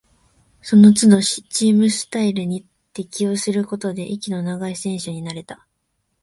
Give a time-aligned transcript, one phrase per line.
[0.63, 5.67] そのつどチームスタイルに適応することで、息の長い選手になれた